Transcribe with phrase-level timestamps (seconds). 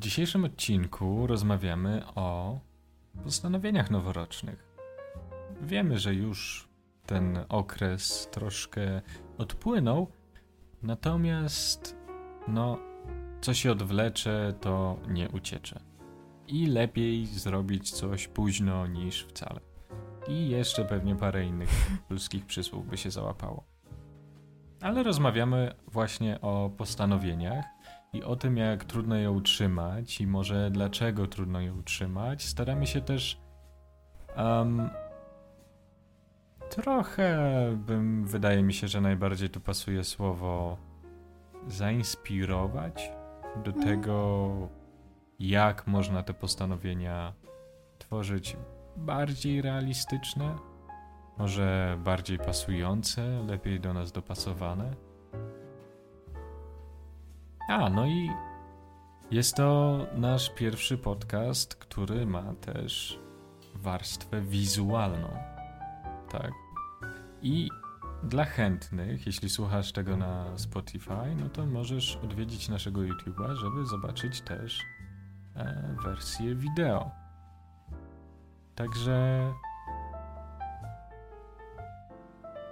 [0.00, 2.58] dzisiejszym odcinku rozmawiamy o
[3.24, 4.66] postanowieniach noworocznych.
[5.62, 6.68] Wiemy, że już
[7.06, 9.02] ten okres troszkę
[9.38, 10.08] odpłynął,
[10.82, 11.96] natomiast
[12.48, 12.78] no,
[13.40, 15.80] co się odwlecze, to nie uciecze.
[16.48, 19.60] I lepiej zrobić coś późno niż wcale.
[20.28, 21.70] I jeszcze pewnie parę innych
[22.10, 23.64] ludzkich przysłów by się załapało.
[24.80, 27.64] Ale rozmawiamy właśnie o postanowieniach
[28.12, 32.44] i o tym, jak trudno je utrzymać i może dlaczego trudno je utrzymać.
[32.44, 33.40] Staramy się też
[34.36, 34.90] um,
[36.70, 37.38] trochę,
[37.86, 40.76] bym, wydaje mi się, że najbardziej tu pasuje słowo
[41.68, 43.10] zainspirować
[43.64, 43.86] do Mhm.
[43.86, 44.50] tego,
[45.38, 47.32] jak można te postanowienia
[47.98, 48.56] tworzyć
[48.96, 50.58] bardziej realistyczne,
[51.38, 55.09] może bardziej pasujące, lepiej do nas dopasowane.
[57.68, 58.30] A, no i
[59.30, 63.18] jest to nasz pierwszy podcast, który ma też
[63.74, 65.28] warstwę wizualną.
[66.30, 66.52] Tak.
[67.42, 67.68] I
[68.22, 74.40] dla chętnych, jeśli słuchasz tego na Spotify, no to możesz odwiedzić naszego YouTube'a, żeby zobaczyć
[74.40, 74.82] też
[75.56, 77.10] e, wersję wideo.
[78.74, 79.52] Także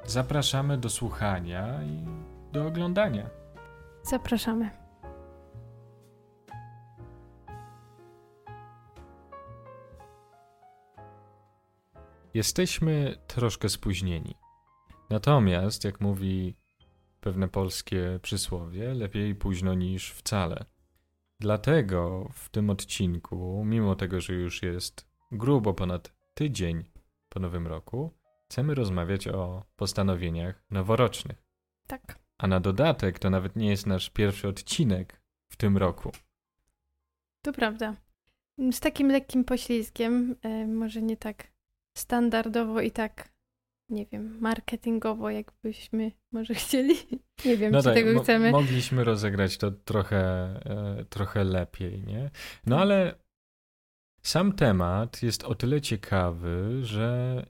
[0.06, 2.04] zapraszamy do słuchania i
[2.52, 3.30] do oglądania.
[4.08, 4.70] Zapraszamy.
[12.34, 14.34] Jesteśmy troszkę spóźnieni.
[15.10, 16.56] Natomiast, jak mówi
[17.20, 20.64] pewne polskie przysłowie, lepiej późno niż wcale.
[21.40, 26.84] Dlatego w tym odcinku, mimo tego, że już jest grubo ponad tydzień
[27.28, 28.10] po nowym roku,
[28.44, 31.42] chcemy rozmawiać o postanowieniach noworocznych.
[31.86, 32.27] Tak.
[32.38, 35.20] A na dodatek to nawet nie jest nasz pierwszy odcinek
[35.52, 36.12] w tym roku.
[37.42, 37.96] To prawda.
[38.72, 41.46] Z takim lekkim poślizgiem, e, może nie tak
[41.96, 43.28] standardowo i tak,
[43.88, 46.94] nie wiem, marketingowo, jakbyśmy może chcieli.
[47.44, 48.50] Nie wiem, czy tego No mo- chcemy.
[48.50, 52.30] mogliśmy rozegrać to trochę, e, trochę lepiej, nie?
[52.66, 53.14] No ale
[54.22, 57.42] sam temat jest o tyle ciekawy, że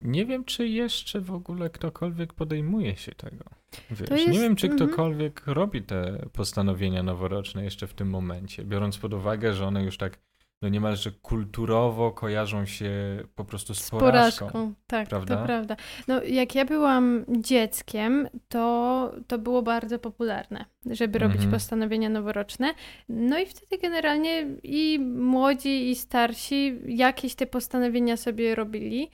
[0.00, 3.44] nie wiem, czy jeszcze w ogóle ktokolwiek podejmuje się tego.
[3.90, 4.88] Wiesz, jest- nie wiem, czy mhm.
[4.88, 9.96] ktokolwiek robi te postanowienia noworoczne jeszcze w tym momencie, biorąc pod uwagę, że one już
[9.98, 10.18] tak
[10.62, 12.90] no niemalże kulturowo kojarzą się
[13.34, 14.46] po prostu z, Z porażką.
[14.46, 14.74] porażką.
[14.86, 15.36] Tak, prawda?
[15.36, 15.76] to prawda.
[16.08, 21.52] No, jak ja byłam dzieckiem, to, to było bardzo popularne, żeby robić Mhm.
[21.52, 22.74] postanowienia noworoczne.
[23.08, 29.10] No i wtedy generalnie i młodzi, i starsi jakieś te postanowienia sobie robili.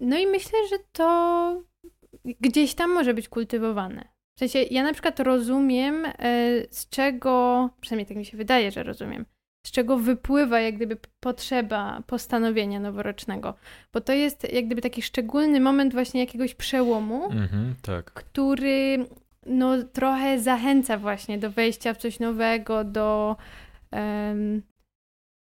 [0.00, 1.62] No i myślę, że to
[2.40, 4.04] gdzieś tam może być kultywowane.
[4.36, 6.12] W sensie, ja na przykład rozumiem, e,
[6.70, 9.24] z czego, przynajmniej tak mi się wydaje, że rozumiem,
[9.66, 13.54] z czego wypływa jak gdyby potrzeba postanowienia noworocznego.
[13.92, 18.12] Bo to jest jak gdyby taki szczególny moment właśnie jakiegoś przełomu, Mhm, tak.
[18.12, 19.06] który
[19.46, 23.36] no trochę zachęca właśnie do wejścia w coś nowego, do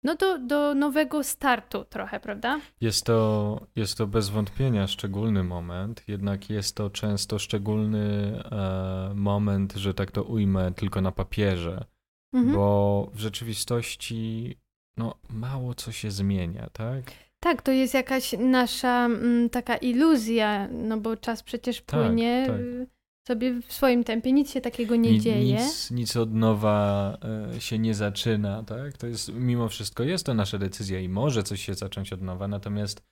[0.04, 2.60] no do, do nowego startu trochę, prawda?
[2.82, 9.74] Jest to, jest to bez wątpienia szczególny moment, jednak jest to często szczególny e, moment,
[9.74, 11.86] że tak to ujmę, tylko na papierze,
[12.34, 12.56] Mhm.
[12.56, 14.58] bo w rzeczywistości
[14.98, 17.04] no, mało co się zmienia, tak?
[17.40, 22.56] Tak, to jest jakaś nasza mm, taka iluzja, no bo czas przecież Tak, płynie tak.
[22.60, 22.88] y,
[23.31, 25.53] sobie w swoim tempie, nic się takiego nie Ni- dzieje.
[25.56, 27.18] Nic, nic od nowa
[27.56, 28.97] e, się nie zaczyna, tak?
[28.97, 32.47] To jest, mimo wszystko jest to nasza decyzja i może coś się zacząć od nowa,
[32.47, 33.03] natomiast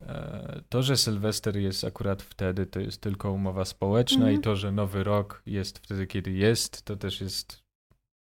[0.00, 4.36] e, to, że Sylwester jest akurat wtedy, to jest tylko umowa społeczna Mhm.
[4.36, 7.62] i to, że Nowy Rok jest wtedy, kiedy jest, to też jest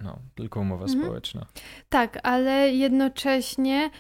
[0.00, 1.02] no, tylko umowa Mhm.
[1.02, 1.46] społeczna.
[1.88, 3.91] Tak, ale jednocześnie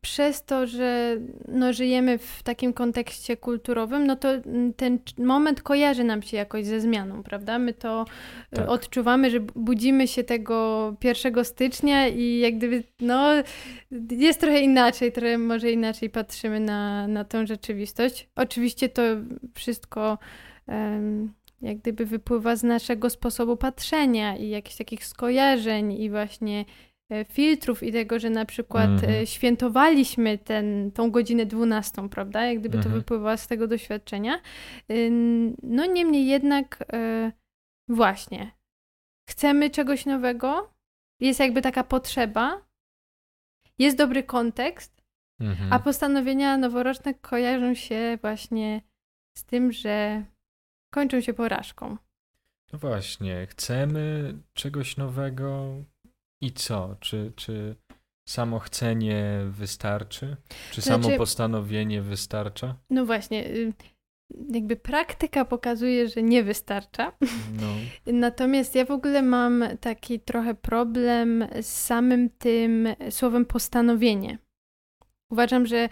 [0.00, 1.16] przez to, że
[1.48, 6.66] no, żyjemy w takim kontekście kulturowym, no to mm, ten moment kojarzy nam się jakoś
[6.66, 7.58] ze zmianą, prawda?
[7.58, 8.04] My to
[8.52, 8.68] y, Tak.
[8.68, 13.32] odczuwamy, że budzimy się tego 1 stycznia i jak gdyby, no,
[14.10, 18.28] jest trochę inaczej, trochę może inaczej patrzymy na, na tę rzeczywistość.
[18.36, 19.02] Oczywiście to
[19.54, 20.18] wszystko
[21.62, 26.64] jak gdyby wypływa z naszego sposobu patrzenia i jakichś takich skojarzeń i właśnie
[27.28, 29.12] filtrów i tego, że na przykład Mhm.
[29.22, 32.44] e, świętowaliśmy ten, tą godzinę 12, prawda?
[32.44, 32.94] Jak gdyby to Mhm.
[32.94, 34.40] wypływa z tego doświadczenia.
[34.90, 37.32] Ym, No niemniej jednak e,
[37.88, 38.50] właśnie
[39.30, 40.72] chcemy czegoś nowego,
[41.20, 42.66] jest jakby taka potrzeba,
[43.78, 45.00] jest dobry kontekst,
[45.40, 45.72] Mhm.
[45.72, 48.82] a postanowienia noworoczne kojarzą się właśnie
[49.36, 50.24] z tym, że
[50.94, 51.96] kończą się porażką.
[52.72, 55.74] No właśnie, chcemy czegoś nowego
[56.40, 56.96] i co?
[57.00, 57.76] Czy, czy
[58.28, 60.36] samo chcenie wystarczy?
[60.72, 62.74] Czy Znaczy- samo postanowienie wystarcza?
[62.90, 63.72] No właśnie, y,
[64.52, 67.12] jakby praktyka pokazuje, że nie wystarcza.
[67.60, 67.66] No.
[68.12, 74.38] Natomiast ja w ogóle mam taki trochę problem z samym tym słowem postanowienie.
[75.30, 75.88] Uważam, że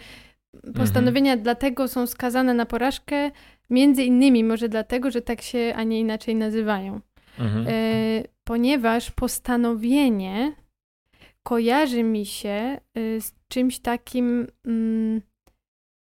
[0.75, 3.31] postanowienia dlatego są skazane na porażkę,
[3.69, 7.01] między innymi może dlatego, że tak się, a nie inaczej nazywają.
[7.39, 7.65] Mhm.
[7.67, 10.55] E, ponieważ postanowienie
[11.43, 15.21] kojarzy mi się y, z czymś takim, mm,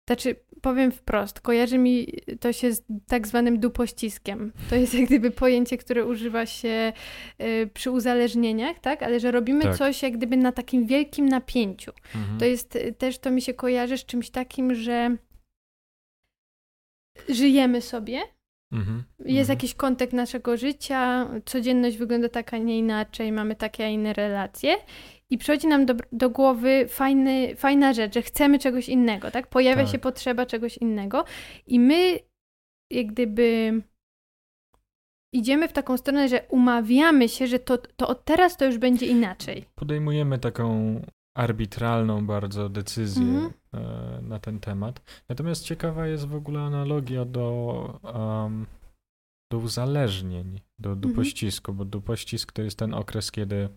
[0.09, 2.06] znaczy powiem wprost, kojarzy mi
[2.41, 4.53] to się z tak zwanym dupościskiem.
[4.69, 6.93] To jest jak gdyby pojęcie, które używa się
[7.41, 9.03] y, przy uzależnieniach, tak?
[9.03, 9.77] Ale że robimy Tak.
[9.77, 11.93] coś jak gdyby na takim wielkim napięciu.
[12.15, 12.38] Mhm.
[12.38, 15.17] To jest y, też, to mi się kojarzy z czymś takim, że
[17.29, 18.21] żyjemy sobie,
[18.72, 19.02] Mhm.
[19.19, 19.56] jest Mhm.
[19.56, 24.76] jakiś kontekst naszego życia, codzienność wygląda tak, a nie inaczej, mamy takie, a inne relacje
[25.31, 29.46] i przychodzi nam do, do głowy fajny, fajna rzecz, że chcemy czegoś innego, tak?
[29.46, 29.93] Pojawia Tak.
[29.93, 31.25] się potrzeba czegoś innego
[31.67, 32.19] i my
[32.90, 33.72] jak gdyby
[35.34, 39.06] idziemy w taką stronę, że umawiamy się, że to, to od teraz to już będzie
[39.06, 39.64] inaczej.
[39.75, 40.94] Podejmujemy taką
[41.37, 43.52] arbitralną bardzo decyzję Mhm.
[43.75, 45.22] E, na ten temat.
[45.28, 48.67] Natomiast ciekawa jest w ogóle analogia do, um,
[49.52, 51.00] do uzależnień, do Mhm.
[51.00, 53.69] dupościsku, bo dupościsk to jest ten okres, kiedy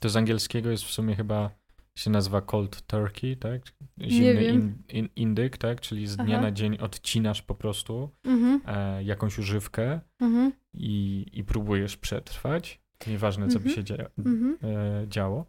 [0.00, 1.50] to z angielskiego jest w sumie chyba
[1.98, 3.62] się nazywa cold turkey, tak?
[4.00, 5.80] Zimny in, in, indyk, tak?
[5.80, 6.42] Czyli z dnia Aha.
[6.42, 12.80] na dzień odcinasz po prostu Mhm, e, jakąś używkę mhm, i, i próbujesz przetrwać.
[13.06, 13.74] Nieważne, co by Mhm.
[13.76, 14.58] się dzieje, mhm.
[14.62, 15.46] e, działo.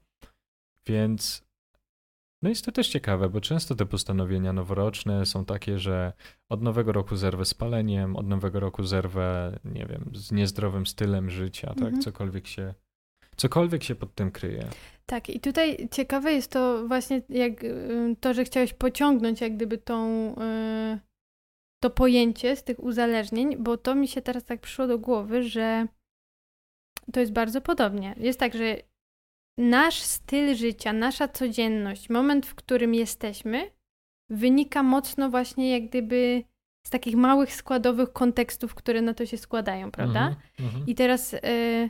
[0.85, 1.42] Więc
[2.43, 6.13] no jest to też ciekawe, bo często te postanowienia noworoczne są takie, że
[6.49, 11.29] od nowego roku zerwę z paleniem, od nowego roku zerwę, nie wiem, z niezdrowym stylem
[11.29, 11.77] życia, tak?
[11.77, 12.01] Mhm.
[12.01, 12.73] Cokolwiek się,
[13.35, 14.67] cokolwiek się pod tym kryje.
[15.05, 19.77] Tak, i tutaj ciekawe jest to właśnie jak y, to, że chciałeś pociągnąć jak gdyby
[19.77, 20.99] tą, y,
[21.83, 25.87] to pojęcie z tych uzależnień, bo to mi się teraz tak przyszło do głowy, że
[27.13, 28.15] to jest bardzo podobnie.
[28.17, 28.77] Jest tak, że
[29.57, 33.71] nasz styl życia, nasza codzienność, moment, w którym jesteśmy,
[34.29, 36.43] wynika mocno właśnie jak gdyby
[36.85, 40.27] z takich małych składowych kontekstów, które na to się składają, prawda?
[40.27, 40.87] Mhm, mhm.
[40.87, 41.33] I teraz.
[41.33, 41.89] y,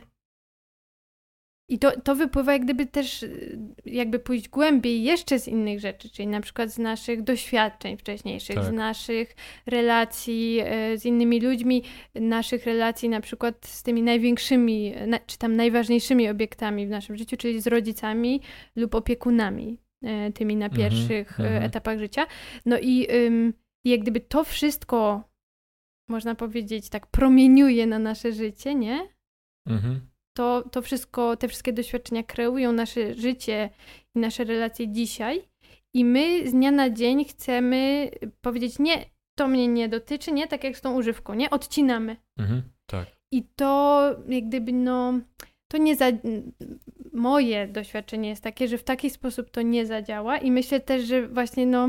[1.68, 6.10] I to, to wypływa jak gdyby też, y, jakby pójść głębiej jeszcze z innych rzeczy,
[6.10, 8.72] czyli na przykład z naszych doświadczeń wcześniejszych, z Tak.
[8.74, 10.60] naszych relacji
[10.94, 11.82] y, z innymi ludźmi,
[12.14, 17.36] naszych relacji na przykład z tymi największymi, na, czy tam najważniejszymi obiektami w naszym życiu,
[17.36, 18.40] czyli z rodzicami
[18.76, 19.78] lub opiekunami,
[20.28, 21.62] y, tymi na Mhm, pierwszych mhm.
[21.62, 22.26] etapach życia.
[22.66, 25.24] No i ym, jak gdyby to wszystko,
[26.08, 29.08] można powiedzieć, tak promieniuje na nasze życie, nie?
[29.68, 30.13] Mhm.
[30.36, 33.70] To, to wszystko, te wszystkie doświadczenia kreują nasze życie
[34.14, 35.42] i nasze relacje dzisiaj.
[35.94, 38.10] I my z dnia na dzień chcemy
[38.40, 39.04] powiedzieć, nie,
[39.38, 42.16] to mnie nie dotyczy, nie, tak jak z tą używką, nie, odcinamy.
[42.38, 42.62] Mhm.
[42.86, 43.06] Tak.
[43.32, 45.20] I to jak gdyby, no,
[45.68, 46.06] to nie za...
[47.12, 51.28] Moje doświadczenie jest takie, że w taki sposób to nie zadziała i myślę też, że
[51.28, 51.88] właśnie, no,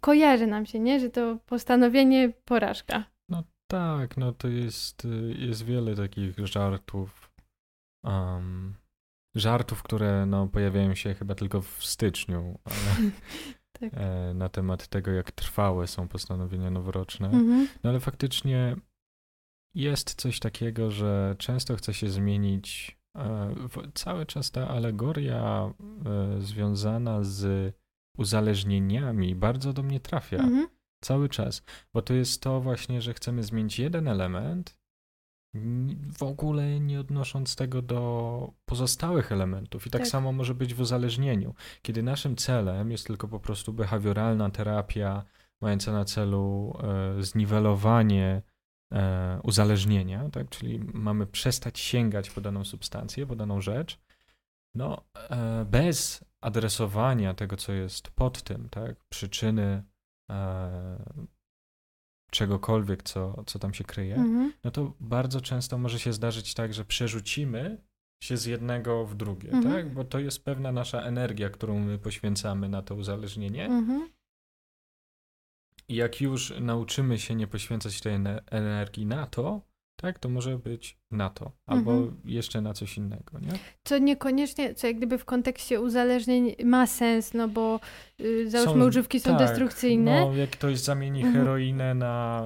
[0.00, 3.04] kojarzy nam się, nie, że to postanowienie porażka.
[3.72, 7.31] Tak, no to jest, y, jest wiele takich żartów.
[8.04, 8.74] Um,
[9.34, 13.10] żartów, które no, pojawiają się chyba tylko w styczniu, ale,
[13.72, 13.92] Tak.
[13.94, 17.26] e, na temat tego, jak trwałe są postanowienia noworoczne.
[17.26, 17.68] Mhm.
[17.84, 18.76] No ale faktycznie
[19.74, 22.98] jest coś takiego, że często chce się zmienić.
[23.18, 23.54] E,
[23.94, 25.70] cały czas ta alegoria
[26.06, 27.74] e, związana z
[28.18, 30.36] uzależnieniami bardzo do mnie trafia.
[30.36, 30.68] Mhm.
[31.04, 31.62] Cały czas.
[31.94, 34.81] Bo to jest to właśnie, że chcemy zmienić jeden element,
[36.18, 39.86] w ogóle nie odnosząc tego do pozostałych elementów.
[39.86, 40.08] I tak, Tak.
[40.08, 41.54] samo może być w uzależnieniu.
[41.82, 45.24] Kiedy naszym celem jest tylko po prostu behawioralna terapia,
[45.60, 46.76] mająca na celu
[47.18, 48.42] e, zniwelowanie
[48.92, 50.48] e, uzależnienia, tak?
[50.48, 53.98] czyli mamy przestać sięgać po daną substancję, po daną rzecz,
[54.74, 59.04] no e, bez adresowania tego, co jest pod tym, tak?
[59.08, 59.82] przyczyny
[60.30, 61.04] e,
[62.32, 64.52] czegokolwiek, co, co tam się kryje, Mhm.
[64.64, 67.82] no to bardzo często może się zdarzyć tak, że przerzucimy
[68.22, 69.74] się z jednego w drugie, Mhm.
[69.74, 69.94] tak?
[69.94, 73.64] Bo to jest pewna nasza energia, którą my poświęcamy na to uzależnienie.
[73.66, 74.08] Mhm.
[75.88, 79.60] I jak już nauczymy się nie poświęcać tej ene- energii na to,
[79.96, 80.18] tak?
[80.18, 82.16] To może być na to, albo Mhm.
[82.24, 83.52] jeszcze na coś innego, nie?
[83.84, 87.80] Co niekoniecznie, co jak gdyby w kontekście uzależnień ma sens, no bo
[88.20, 90.20] y, załóżmy Są- używki są tak, destrukcyjne.
[90.20, 91.34] No, jak ktoś zamieni Mhm.
[91.44, 92.44] heroinę na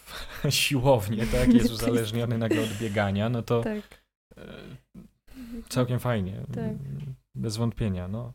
[0.50, 1.54] siłownię, tak?
[1.54, 4.04] Jest uzależniony nagle od biegania, no to Tak.
[4.36, 4.46] e,
[5.68, 6.40] całkiem fajnie.
[6.54, 6.72] Tak.
[7.34, 8.32] Bez wątpienia, no.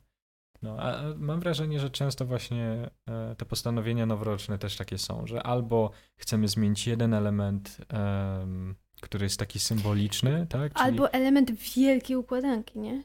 [0.61, 5.43] No, a mam wrażenie, że często właśnie e, te postanowienia noworoczne też takie są, że
[5.43, 10.73] albo chcemy zmienić jeden element, em, który jest taki symboliczny, tak?
[10.73, 13.03] Czyli Albo element wielkiej układanki, nie?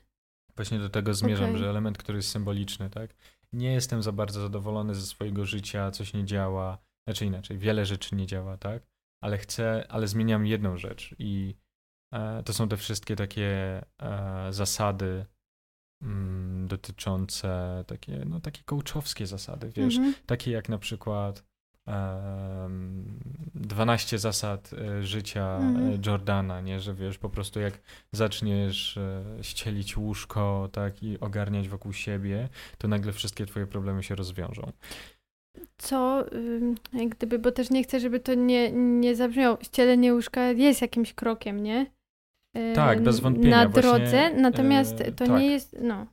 [0.56, 1.58] właśnie do tego zmierzam, Okej.
[1.58, 3.14] że element, który jest symboliczny, tak?
[3.52, 8.16] Nie jestem za bardzo zadowolony ze swojego życia, coś nie działa, znaczy inaczej, wiele rzeczy
[8.16, 8.82] nie działa, tak?
[9.22, 11.54] Ale chcę, ale zmieniam jedną rzecz i
[12.14, 15.26] e, to są te wszystkie takie e, zasady
[16.04, 20.14] mm, dotyczące takie, no takie coachowskie zasady, wiesz, Mhm.
[20.26, 21.44] takie jak na przykład
[21.86, 23.18] em,
[23.54, 25.92] 12 zasad e, życia Mhm.
[25.92, 27.80] e, Jordana, nie, że wiesz, po prostu jak
[28.12, 34.14] zaczniesz e, ścielić łóżko, tak, i ogarniać wokół siebie, to nagle wszystkie twoje problemy się
[34.14, 34.72] rozwiążą.
[35.78, 36.24] Co,
[36.92, 39.58] jak gdyby, bo też nie chcę, żeby to nie, nie zabrzmiało.
[39.62, 41.86] Ścielenie łóżka jest jakimś krokiem, nie?
[42.74, 45.40] Tak, bez wątpienia, Na właśnie, drodze, natomiast to tak.
[45.40, 46.06] nie jest, no.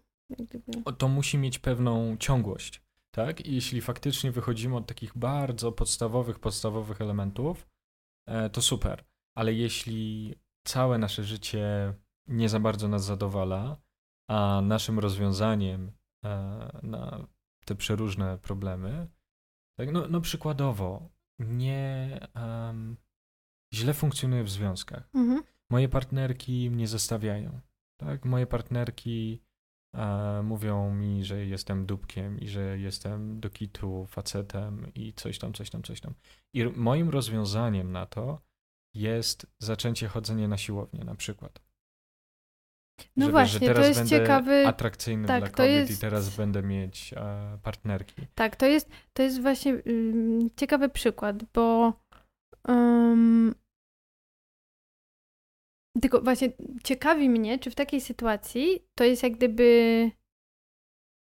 [0.98, 2.82] To musi mieć pewną ciągłość,
[3.16, 3.46] tak?
[3.46, 7.68] I jeśli faktycznie wychodzimy od takich bardzo podstawowych, podstawowych elementów,
[8.28, 9.04] e, to super.
[9.38, 10.36] Ale jeśli
[10.68, 11.94] całe nasze życie
[12.28, 13.78] nie za bardzo nas zadowala,
[14.30, 15.92] a naszym rozwiązaniem
[16.26, 16.30] e,
[16.84, 17.28] na
[17.66, 19.08] te przeróżne problemy,
[19.80, 22.98] tak, no, no przykładowo, nie em,
[23.74, 25.10] źle funkcjonuję w związkach.
[25.14, 25.44] Mhm.
[25.72, 27.60] Moje partnerki mnie zostawiają.
[28.00, 28.25] Tak?
[28.25, 29.42] Moje partnerki
[29.96, 35.54] e, mówią mi, że jestem dupkiem i że jestem do kitu facetem i coś tam,
[35.54, 36.13] coś tam, coś tam.
[36.54, 38.42] I moim rozwiązaniem na to
[38.96, 41.62] jest zaczęcie chodzenia na siłownię na przykład.
[43.18, 46.01] No że, właśnie, że to teraz jest będę ciekawy- atrakcyjny tak, dla kobiet i jest-
[46.01, 48.22] teraz będę mieć e, partnerki.
[48.36, 51.94] Tak, to jest, to jest właśnie ym, ciekawy przykład, bo
[56.02, 56.50] tylko właśnie
[56.84, 60.12] ciekawi mnie, czy w takiej sytuacji to jest jak gdyby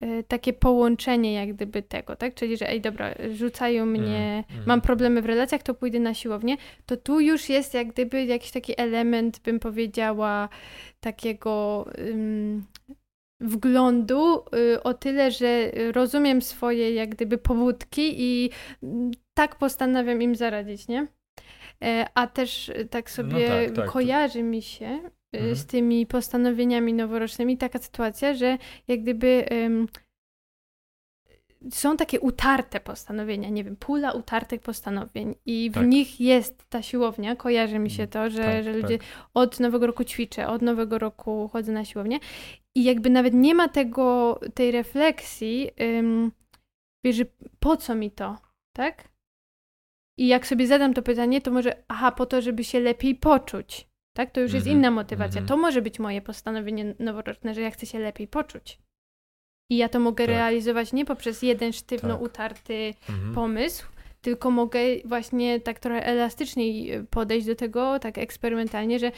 [0.03, 2.33] y, takie połączenie jak gdyby tego, tak?
[2.35, 4.67] Czyli, że ej, dobra, rzucają mnie, Mm, mm.
[4.67, 8.51] mam problemy w relacjach, to pójdę na siłownię, to tu już jest jak gdyby jakiś
[8.51, 10.49] taki element, bym powiedziała,
[10.99, 12.65] takiego ym,
[13.41, 18.49] wglądu y, o tyle, że rozumiem swoje jak gdyby powódki i
[18.83, 21.07] mm, tak postanawiam im zaradzić, nie?
[21.83, 24.85] E, A też y, tak sobie tak, tak, to- kojarzy mi się
[25.35, 25.55] y, Mhm.
[25.55, 28.57] z tymi postanowieniami noworocznymi taka sytuacja, że
[28.87, 29.87] jak gdyby ym,
[31.71, 35.87] są takie utarte postanowienia, nie wiem, pula utartych postanowień i w Tak.
[35.87, 39.07] nich jest ta siłownia, kojarzy mi się to, że, Tak, że ludzie tak.
[39.33, 42.19] od nowego roku ćwiczę, od nowego roku chodzę na siłownię
[42.75, 45.69] i jakby nawet nie ma tego, tej refleksji,
[47.05, 47.23] że
[47.59, 48.37] po co mi to,
[48.75, 49.09] tak?
[50.19, 53.87] I jak sobie zadam to pytanie, to może, aha, po to, żeby się lepiej poczuć,
[54.17, 54.31] tak?
[54.31, 55.41] To już jest Mhm, inna motywacja.
[55.41, 55.47] mhm.
[55.47, 58.79] To może być moje postanowienie noworoczne, że ja chcę się lepiej poczuć.
[59.71, 60.35] I ja to mogę Tak.
[60.35, 62.21] realizować nie poprzez jeden sztywno Tak.
[62.21, 63.33] utarty Mhm.
[63.35, 63.85] pomysł,
[64.21, 69.11] tylko mogę właśnie tak trochę elastyczniej y, podejść do tego, tak eksperymentalnie, że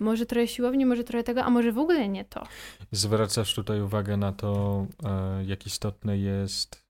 [0.00, 2.46] może trochę siłowni, może trochę tego, a może w ogóle nie to.
[2.92, 6.84] Zwracasz tutaj uwagę na to, e, jak istotne jest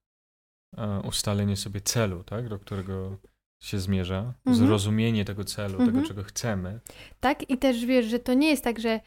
[0.76, 3.16] e, ustalenie sobie celu, tak, do którego
[3.64, 4.56] się zmierza, Mhm.
[4.66, 5.92] zrozumienie tego celu, Mhm.
[5.92, 6.80] tego, czego chcemy.
[7.20, 7.50] Tak?
[7.50, 9.00] I też wiesz, że to nie jest tak, że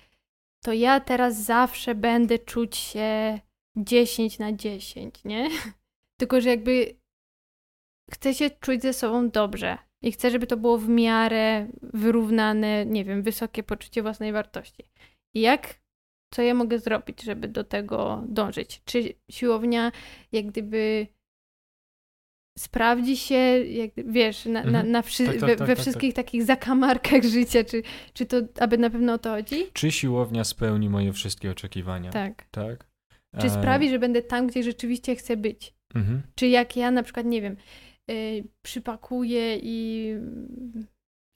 [0.64, 3.40] to ja teraz zawsze będę czuć się
[3.78, 5.50] 10 na 10, nie?
[6.20, 6.96] Tylko, że jakby
[8.12, 13.06] chcę się czuć ze sobą dobrze i chcę, żeby to było w miarę wyrównane, nie
[13.06, 14.84] wiem, wysokie poczucie własnej wartości.
[15.36, 15.80] I jak,
[16.34, 18.82] co ja mogę zrobić, żeby do tego dążyć?
[18.86, 19.92] Czy siłownia
[20.32, 21.08] jak gdyby
[22.58, 24.92] sprawdzi się, jak, wiesz, na, na, Mhm.
[24.92, 27.84] na wszy- Tak, tak, we, tak, we tak, wszystkich takich zakamarkach życia, czy,
[28.14, 29.66] czy to, aby na pewno o to chodzi?
[29.74, 32.12] Czy siłownia spełni moje wszystkie oczekiwania?
[32.12, 32.46] Tak.
[32.52, 32.88] tak?
[33.40, 35.74] Czy E, sprawi, że będę tam, gdzie rzeczywiście chcę być?
[35.96, 36.22] Mhm.
[36.36, 37.56] Czy jak ja na przykład, nie wiem,
[38.12, 40.14] y, przypakuję i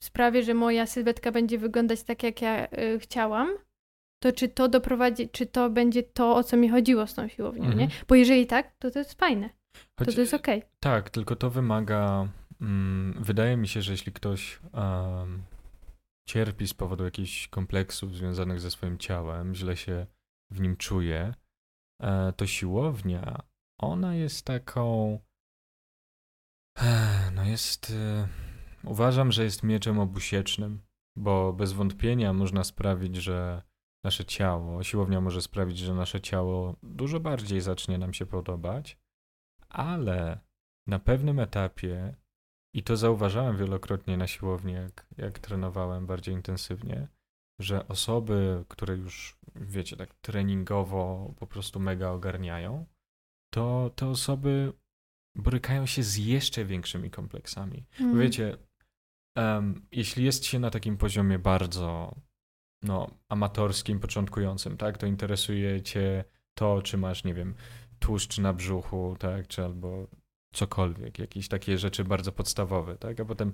[0.02, 3.48] sprawię, że moja sylwetka będzie wyglądać tak, jak ja y, chciałam,
[4.22, 7.62] to czy to doprowadzi, czy to będzie to, o co mi chodziło z tą siłownią,
[7.64, 7.78] Mhm.
[7.80, 7.88] nie?
[8.08, 9.50] Bo jeżeli tak, to to jest fajne,
[9.98, 10.62] Choć, to jest okej.
[10.80, 12.28] Tak, tylko to wymaga.
[12.60, 15.42] Mm, wydaje mi się, że jeśli ktoś em,
[16.28, 20.06] cierpi z powodu jakichś kompleksów związanych ze swoim ciałem, źle się
[20.50, 21.34] w nim czuje,
[22.02, 23.42] e, to siłownia,
[23.80, 25.18] ona jest taką.
[26.78, 27.90] eh, No jest.
[27.90, 28.28] e,
[28.84, 30.82] Uważam, że jest mieczem obusiecznym.
[31.16, 33.62] bo bez wątpienia można sprawić, że
[34.04, 38.98] nasze ciało, siłownia może sprawić, że nasze ciało dużo bardziej zacznie nam się podobać,
[39.72, 40.40] ale
[40.86, 42.14] na pewnym etapie,
[42.74, 47.08] i to zauważałem wielokrotnie na siłowni, jak, jak trenowałem bardziej intensywnie,
[47.60, 52.86] że osoby, które już, wiecie, tak treningowo po prostu mega ogarniają,
[53.54, 54.72] to te osoby
[55.34, 57.84] borykają się z jeszcze większymi kompleksami.
[58.00, 58.18] Mm.
[58.18, 58.56] Wiecie,
[59.36, 62.14] um, jeśli jest się na takim poziomie bardzo
[62.82, 66.24] no, amatorskim, początkującym, tak, to interesuje cię
[66.54, 67.54] to, czy masz, nie wiem,
[68.02, 70.06] tłuszcz na brzuchu, tak, czy albo
[70.52, 73.52] cokolwiek, jakieś takie rzeczy bardzo podstawowe, tak, a potem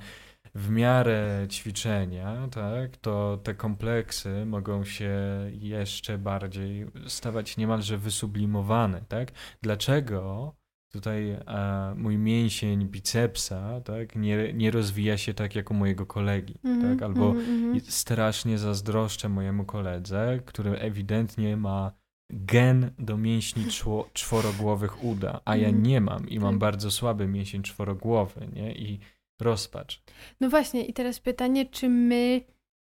[0.54, 5.12] w miarę ćwiczenia, tak, to te kompleksy mogą się
[5.52, 9.32] jeszcze bardziej stawać niemalże wysublimowane, tak.
[9.62, 10.54] Dlaczego
[10.92, 16.54] tutaj a, mój mięsień bicepsa, tak, nie, nie rozwija się tak jak u mojego kolegi,
[16.64, 17.76] Mhm, tak, albo mhm.
[17.76, 21.92] i strasznie zazdroszczę mojemu koledze, który ewidentnie ma
[22.30, 25.82] gen do mięśni czło, czworogłowych uda, a ja Mhm.
[25.86, 26.58] nie mam i mam Tak.
[26.58, 28.74] bardzo słaby mięsień czworogłowy, nie?
[28.74, 28.98] I
[29.40, 30.02] rozpacz.
[30.40, 32.40] No właśnie, i teraz pytanie, czy my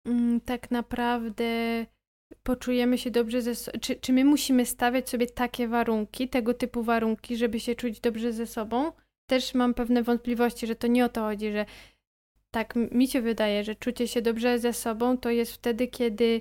[0.07, 1.47] mm, tak naprawdę
[2.43, 6.83] poczujemy się dobrze ze sobą, czy, czy my musimy stawiać sobie takie warunki, tego typu
[6.83, 8.93] warunki, żeby się czuć dobrze ze sobą?
[9.27, 11.67] Też mam pewne wątpliwości, że to nie o to chodzi, że
[12.51, 16.41] tak mi się wydaje, że czucie się dobrze ze sobą to jest wtedy, kiedy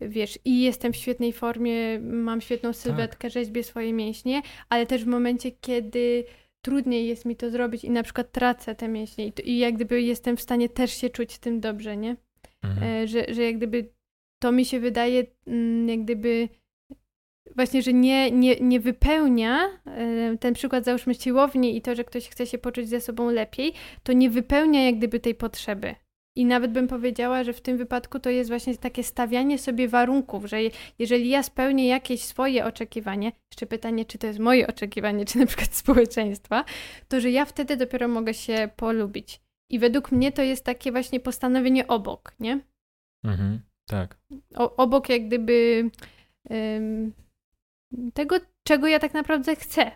[0.00, 5.06] wiesz, i jestem w świetnej formie, mam świetną sylwetkę, rzeźbię swoje mięśnie, ale też w
[5.06, 6.24] momencie, kiedy
[6.62, 9.74] trudniej jest mi to zrobić i na przykład tracę te mięśnie i, to, i jak
[9.74, 12.16] gdyby jestem w stanie też się czuć z tym dobrze, nie?
[12.62, 13.02] Mhm.
[13.02, 13.92] E, że, że jak gdyby
[14.42, 16.48] to mi się wydaje, mm, jak gdyby
[17.56, 22.28] właśnie, że nie, nie, nie wypełnia e, ten przykład załóżmy siłowni i to, że ktoś
[22.28, 25.94] chce się poczuć ze sobą lepiej, to nie wypełnia jak gdyby tej potrzeby.
[26.38, 30.44] I nawet bym powiedziała, że w tym wypadku to jest właśnie takie stawianie sobie warunków,
[30.44, 35.24] że je- jeżeli ja spełnię jakieś swoje oczekiwanie, jeszcze pytanie, czy to jest moje oczekiwanie,
[35.24, 36.64] czy na przykład społeczeństwa,
[37.08, 39.40] to że ja wtedy dopiero mogę się polubić.
[39.70, 42.60] I według mnie to jest takie właśnie postanowienie obok, nie?
[43.24, 43.60] Mhm.
[43.88, 44.18] Tak.
[44.54, 45.90] O, obok jak gdyby
[46.50, 47.12] em,
[48.14, 49.90] tego, czego ja tak naprawdę chcę,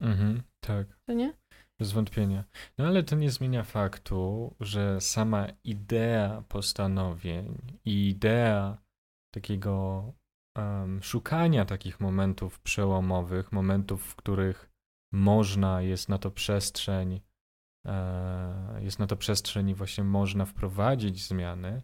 [0.00, 0.42] Mhm.
[0.60, 0.86] Tak.
[1.06, 1.32] to nie?
[1.80, 2.44] Bez wątpienia.
[2.78, 8.78] No ale to nie zmienia faktu, że sama idea postanowień i idea
[9.34, 10.04] takiego
[10.58, 14.70] em, szukania takich momentów przełomowych, momentów, w których
[15.12, 17.20] można, jest na to przestrzeń,
[17.86, 21.82] e, jest na to przestrzeń i właśnie można wprowadzić zmiany,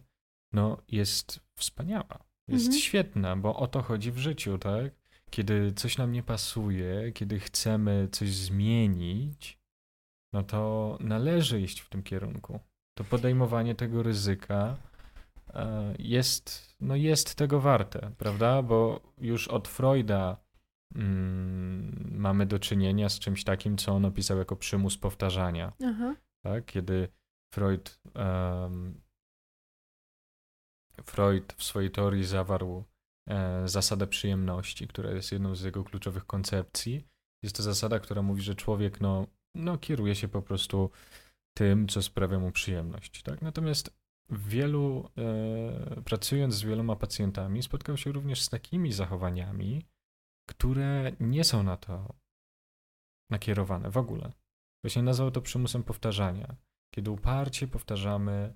[0.53, 2.19] no jest wspaniała.
[2.47, 2.81] Jest Mhm.
[2.81, 4.93] świetna, bo o to chodzi w życiu, tak?
[5.29, 9.59] Kiedy coś nam nie pasuje, kiedy chcemy coś zmienić,
[10.35, 12.59] no to należy iść w tym kierunku.
[12.97, 14.77] To podejmowanie tego ryzyka
[15.53, 18.61] e, jest, no jest tego warte, prawda?
[18.61, 20.37] Bo już od Freuda
[20.95, 26.15] mm, mamy do czynienia z czymś takim, co on opisał jako przymus powtarzania, Aha.
[26.43, 26.65] tak?
[26.65, 27.07] Kiedy
[27.53, 29.01] Freud, em,
[31.03, 32.83] Freud w swojej teorii zawarł
[33.29, 37.07] e, zasadę przyjemności, która jest jedną z jego kluczowych koncepcji.
[37.43, 40.89] Jest to zasada, która mówi, że człowiek no, no, kieruje się po prostu
[41.57, 43.21] tym, co sprawia mu przyjemność.
[43.23, 43.41] Tak?
[43.41, 43.97] Natomiast
[44.29, 49.85] wielu, e, pracując z wieloma pacjentami, spotkał się również z takimi zachowaniami,
[50.49, 52.13] które nie są na to
[53.31, 54.31] nakierowane w ogóle.
[54.83, 56.55] Właśnie nazwał to przymusem powtarzania,
[56.95, 58.53] kiedy uparcie powtarzamy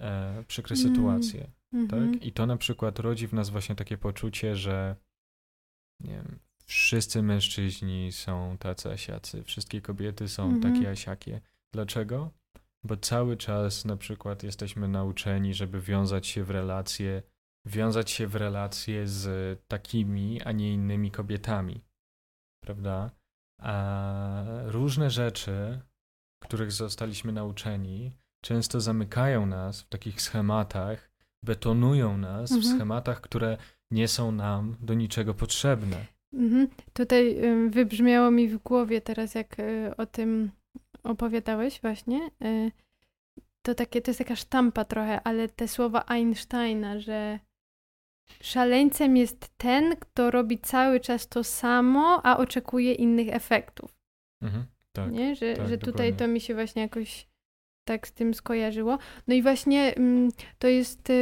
[0.00, 0.88] e, przykre Mm.
[0.88, 1.50] sytuacje.
[1.72, 2.12] Mhm.
[2.12, 2.26] Tak?
[2.26, 4.96] I to na przykład rodzi w nas właśnie takie poczucie, że
[6.00, 10.74] nie wiem, wszyscy mężczyźni są tacy asiacy, wszystkie kobiety są Mhm.
[10.74, 11.40] takie asiakie.
[11.72, 12.30] Dlaczego?
[12.84, 17.22] Bo cały czas na przykład jesteśmy nauczeni, żeby wiązać się w relacje,
[17.66, 19.28] wiązać się w relacje z
[19.68, 21.84] takimi, a nie innymi kobietami.
[22.64, 23.10] Prawda?
[23.60, 25.80] A różne rzeczy,
[26.42, 28.12] których zostaliśmy nauczeni,
[28.44, 31.10] często zamykają nas w takich schematach,
[31.42, 32.74] betonują nas w Mhm.
[32.76, 33.56] schematach, które
[33.90, 36.06] nie są nam do niczego potrzebne.
[36.32, 36.68] Mhm.
[36.92, 37.36] Tutaj
[37.68, 40.50] wybrzmiało mi w głowie teraz, jak y, o tym
[41.02, 42.30] opowiadałeś właśnie.
[42.44, 42.72] y,
[43.62, 47.38] To takie, to jest taka sztampa trochę, ale te słowa Einsteina, że
[48.40, 53.98] szaleńcem jest ten, kto robi cały czas to samo, a oczekuje innych efektów.
[54.42, 55.12] Mhm, tak.
[55.12, 55.34] nie?
[55.36, 56.12] Że, tak, że tutaj dokładnie.
[56.12, 57.28] to mi się właśnie jakoś
[57.86, 58.98] tak z tym skojarzyło.
[59.28, 61.12] No i właśnie mm, to jest,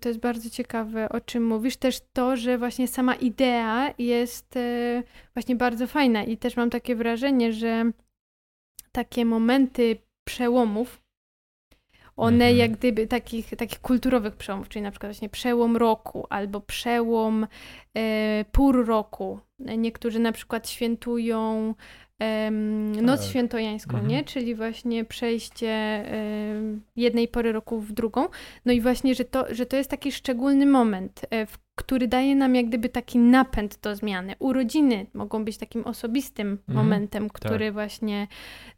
[0.00, 1.76] to jest bardzo ciekawe, o czym mówisz.
[1.76, 5.02] Też to, że właśnie sama idea jest e,
[5.34, 7.90] właśnie bardzo fajna i też mam takie wrażenie, że
[8.92, 11.03] takie momenty przełomów,
[12.16, 12.56] One Mhm.
[12.56, 17.46] jak gdyby takich, takich kulturowych przełomów, czyli na przykład właśnie przełom roku albo przełom
[17.96, 19.38] e, pór roku.
[19.58, 21.74] Niektórzy na przykład świętują
[22.18, 23.28] em, Noc Tak.
[23.30, 24.08] Świętojańską, Mhm.
[24.08, 24.24] nie?
[24.24, 28.26] Czyli właśnie przejście em, jednej pory roku w drugą.
[28.64, 32.36] No i właśnie, że to, że to jest taki szczególny moment, e, w, który daje
[32.36, 34.34] nam jak gdyby taki napęd do zmiany.
[34.38, 36.76] Urodziny mogą być takim osobistym Mhm.
[36.86, 38.28] momentem, który właśnie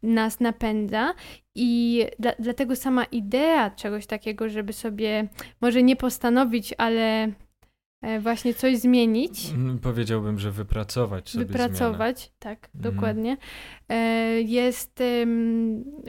[0.03, 1.13] nas napędza
[1.55, 5.27] i dla, dlatego sama idea czegoś takiego, żeby sobie
[5.61, 7.31] może nie postanowić, ale
[8.01, 12.93] e, właśnie coś zmienić, Mm, Powiedziałbym, że wypracować sobie wypracować, tak, Mhm.
[12.95, 13.37] dokładnie,
[13.89, 13.95] e,
[14.41, 14.99] jest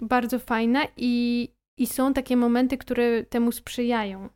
[0.02, 1.48] bardzo fajna i,
[1.78, 4.28] i są takie momenty, które temu sprzyjają.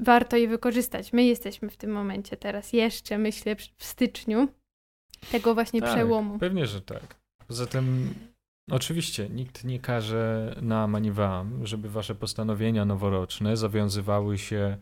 [0.00, 1.12] Warto je wykorzystać.
[1.12, 4.48] My jesteśmy w tym momencie teraz jeszcze, myślę, w styczniu
[5.32, 6.38] tego właśnie Tak, przełomu.
[6.38, 7.16] Pewnie, że tak.
[7.46, 8.14] Poza tym,
[8.70, 14.76] oczywiście, nikt nie każe nam ani wam, żeby wasze postanowienia noworoczne zawiązywały się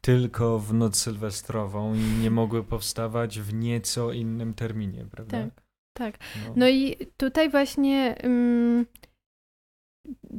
[0.00, 5.38] tylko w noc sylwestrową i nie mogły powstawać w nieco innym terminie, prawda?
[5.38, 5.50] Tak,
[5.92, 6.18] tak.
[6.56, 8.86] No i tutaj właśnie ym,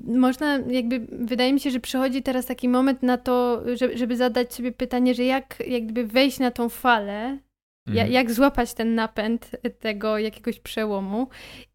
[0.08, 4.54] można jakby, wydaje mi się, że przychodzi teraz taki moment na to, żeby, żeby zadać
[4.54, 7.38] sobie pytanie, że jak jakby wejść na tą falę,
[7.88, 8.12] Mhm.
[8.12, 11.28] jak złapać ten napęd tego jakiegoś przełomu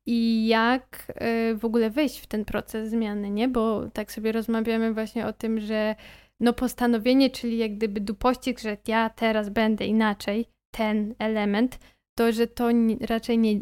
[0.06, 1.12] i jak
[1.50, 3.48] y, w ogóle wejść w ten proces zmiany, nie?
[3.48, 5.94] Bo tak sobie rozmawiamy właśnie o tym, że
[6.40, 11.78] no postanowienie, czyli jak gdyby dupościg, że ja teraz będę inaczej, ten element,
[12.18, 12.68] to że to
[13.00, 13.60] raczej nie,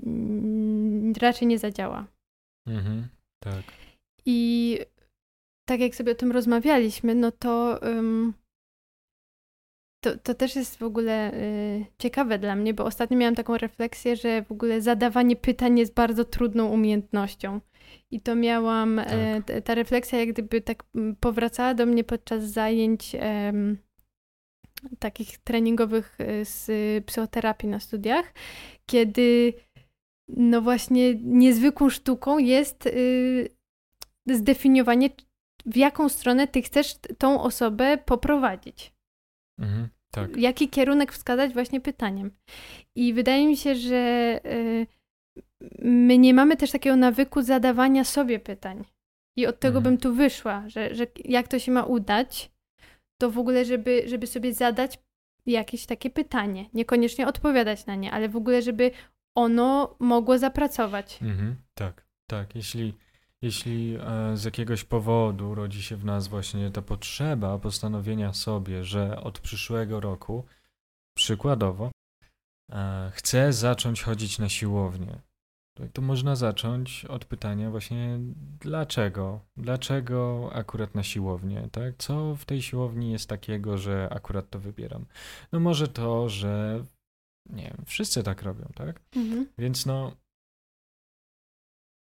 [1.21, 2.07] raczej nie zadziała.
[2.69, 3.09] Mhm.
[3.45, 3.63] Tak.
[4.27, 4.79] I
[5.69, 8.35] tak jak sobie o tym rozmawialiśmy, no to ym,
[10.05, 14.17] to, to też jest w ogóle y, ciekawe dla mnie, bo ostatnio miałam taką refleksję,
[14.17, 17.61] że w ogóle zadawanie pytań jest bardzo trudną umiejętnością.
[18.11, 19.05] I to miałam, e,
[19.37, 19.45] Tak.
[19.47, 20.85] t- ta refleksja jak gdyby tak
[21.21, 23.17] powracała do mnie podczas zajęć
[24.99, 26.67] takich treningowych y, z
[27.07, 28.33] psychoterapii na studiach,
[28.87, 29.53] kiedy
[30.29, 33.49] no właśnie niezwykłą sztuką jest y,
[34.37, 35.11] zdefiniowanie,
[35.67, 38.93] w jaką stronę ty chcesz tą osobę poprowadzić.
[39.59, 39.89] Mhm.
[40.11, 40.37] Tak.
[40.37, 42.31] Jaki kierunek wskazać właśnie pytaniem.
[42.95, 44.87] I wydaje mi się, że y,
[45.83, 48.85] my nie mamy też takiego nawyku zadawania sobie pytań.
[49.37, 49.85] I od tego Mhm.
[49.85, 52.51] bym tu wyszła, że, że jak to się ma udać,
[53.21, 54.99] to w ogóle, żeby, żeby sobie zadać
[55.47, 56.71] jakieś takie pytanie.
[56.75, 58.91] Niekoniecznie odpowiadać na nie, ale w ogóle, żeby
[59.35, 61.19] ono mogło zapracować.
[61.23, 61.57] Mhm.
[61.75, 62.55] Tak, tak.
[62.55, 62.95] Jeśli,
[63.43, 69.21] jeśli e, z jakiegoś powodu rodzi się w nas właśnie ta potrzeba postanowienia sobie, że
[69.21, 70.45] od przyszłego roku,
[71.17, 71.91] przykładowo,
[72.73, 75.21] e, chcę zacząć chodzić na siłownię,
[75.79, 78.19] to, to można zacząć od pytania właśnie
[78.61, 79.41] dlaczego?
[79.57, 81.95] Dlaczego akurat na siłownię, tak?
[81.99, 85.07] Co w tej siłowni jest takiego, że akurat to wybieram?
[85.53, 86.85] No może to, że
[87.51, 89.01] nie wiem, wszyscy tak robią, tak?
[89.17, 89.47] Mhm.
[89.59, 90.13] Więc no.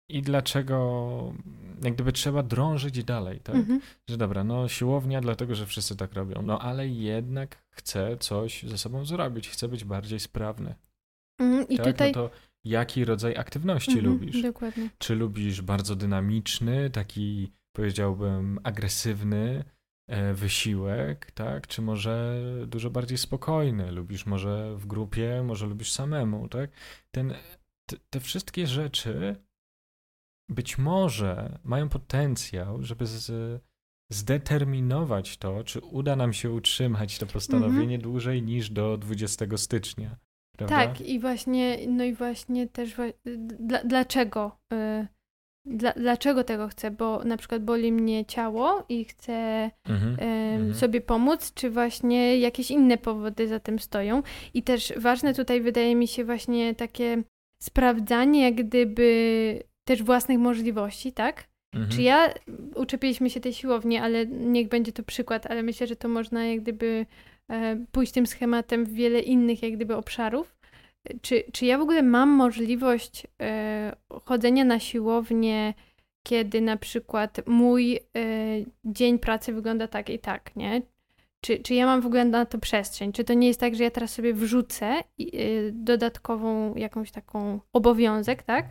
[0.08, 1.34] I dlaczego
[1.82, 3.54] jak gdyby trzeba drążyć dalej, tak?
[3.56, 3.80] Mhm.
[4.10, 6.42] Że dobra, no siłownia, dlatego że wszyscy tak robią.
[6.42, 10.74] No ale jednak chcę coś ze sobą zrobić, chcę być bardziej sprawny.
[11.38, 11.68] Mhm.
[11.68, 11.86] I tak?
[11.86, 12.12] tutaj.
[12.12, 12.30] No to
[12.64, 14.42] jaki rodzaj aktywności Mhm, lubisz?
[14.42, 14.90] Dokładnie.
[14.98, 19.64] Czy lubisz bardzo dynamiczny, taki powiedziałbym agresywny
[20.08, 21.66] e, wysiłek, tak?
[21.66, 23.92] Czy może dużo bardziej spokojny?
[23.92, 26.70] Lubisz może w grupie, może lubisz samemu, tak?
[27.10, 27.34] Ten,
[27.90, 29.36] te, te wszystkie rzeczy
[30.52, 33.32] być może mają potencjał, żeby z,
[34.10, 40.16] zdeterminować to, czy uda nam się utrzymać to postanowienie dłużej niż do 20 stycznia.
[40.56, 40.76] Prawda?
[40.76, 42.94] Tak, i właśnie, no i właśnie też
[43.58, 44.56] dla, dlaczego?
[44.72, 45.06] y,
[45.66, 46.90] Dla, dlaczego tego chcę?
[46.90, 50.16] Bo na przykład boli mnie ciało i chcę Mhm.
[50.20, 50.74] Mhm.
[50.74, 54.22] sobie pomóc, czy właśnie jakieś inne powody za tym stoją.
[54.54, 57.22] I też ważne tutaj wydaje mi się właśnie takie
[57.58, 61.44] sprawdzanie jak gdyby też własnych możliwości, tak?
[61.74, 61.90] Mhm.
[61.92, 62.34] Czy ja,
[62.74, 66.60] uczepiliśmy się tej siłowni, ale niech będzie to przykład, ale myślę, że to można jak
[66.60, 67.06] gdyby
[67.50, 70.56] e, pójść tym schematem w wiele innych jak gdyby obszarów.
[71.22, 75.74] Czy, czy ja w ogóle mam możliwość e, chodzenia na siłownię,
[76.26, 78.00] kiedy na przykład mój e,
[78.84, 80.82] dzień pracy wygląda tak i tak, nie?
[81.40, 83.12] Czy, czy ja mam w ogóle na to przestrzeń?
[83.12, 85.02] Czy to nie jest tak, że ja teraz sobie wrzucę
[85.72, 88.66] dodatkową jakąś taką obowiązek, tak?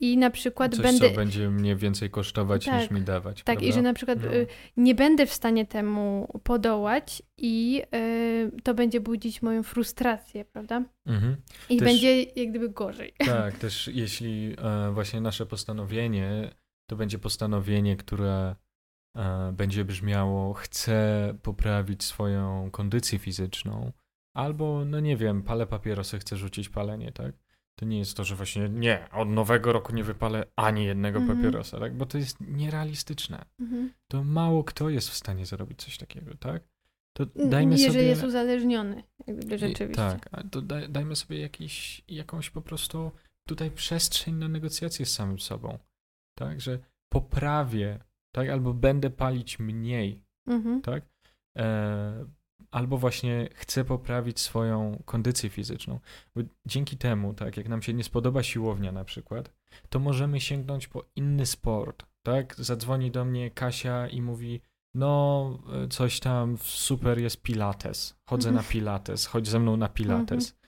[0.00, 1.08] I na przykład Coś, będę.
[1.10, 3.42] co będzie mnie więcej kosztować Tak, niż mi dawać.
[3.42, 3.74] Tak, i prawda?
[3.74, 4.34] że na przykład No.
[4.34, 10.84] y, nie będę w stanie temu podołać i y, to będzie budzić moją frustrację, prawda?
[11.06, 11.36] Mhm.
[11.70, 13.12] I Też- będzie jak gdyby gorzej.
[13.26, 16.50] Tak, też jeśli e, właśnie nasze postanowienie
[16.86, 18.56] to będzie postanowienie, które
[19.16, 23.92] e, będzie brzmiało chcę poprawić swoją kondycję fizyczną,
[24.34, 27.32] albo no nie wiem, palę papierosy, chcę rzucić palenie, tak?
[27.78, 31.38] To nie jest to, że właśnie nie, od nowego roku nie wypalę ani jednego Mhm.
[31.38, 31.96] papierosa, tak?
[31.96, 33.44] Bo to jest nierealistyczne.
[33.60, 33.92] Mhm.
[34.08, 36.62] To mało kto jest w stanie zrobić coś takiego, tak?
[37.16, 38.02] To dajmy Jeżeli sobie...
[38.04, 39.94] jest uzależniony, jak gdyby I- rzeczywiście.
[40.02, 43.10] Tak, to daj, dajmy sobie jakiś, jakąś po prostu
[43.48, 45.78] tutaj przestrzeń na negocjacje z samym sobą.
[46.38, 46.78] Tak, że
[47.12, 47.98] poprawię,
[48.34, 50.82] tak, albo będę palić mniej, Mhm.
[50.82, 51.02] tak?
[51.58, 52.24] E,
[52.70, 56.00] albo właśnie chcę poprawić swoją kondycję fizyczną.
[56.36, 59.50] Bo dzięki temu, tak, jak nam się nie spodoba siłownia na przykład,
[59.88, 62.54] to możemy sięgnąć po inny sport, tak?
[62.58, 64.60] Zadzwoni do mnie Kasia i mówi,
[64.94, 68.64] no e, coś tam super jest pilates, chodzę Mhm.
[68.66, 70.58] na pilates, chodź ze mną na pilates.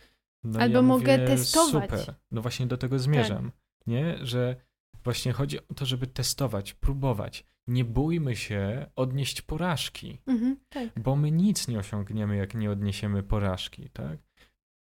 [0.45, 1.91] No Albo ja mogę mówię, testować.
[1.91, 2.15] Super.
[2.31, 3.53] No właśnie do tego zmierzam,
[3.87, 4.19] nie?
[4.23, 4.57] Że
[5.05, 7.47] właśnie chodzi o to, żeby testować, próbować.
[7.71, 10.57] Nie bójmy się odnieść porażki, Mhm.
[10.69, 10.89] Tak.
[11.03, 14.19] bo my nic nie osiągniemy, jak nie odniesiemy porażki, tak?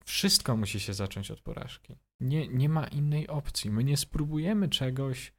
[0.04, 1.96] Wszystko musi się zacząć od porażki.
[2.20, 3.70] Nie, nie ma innej opcji.
[3.70, 5.32] My nie spróbujemy czegoś